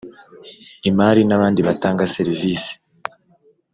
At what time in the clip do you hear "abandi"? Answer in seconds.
1.37-1.59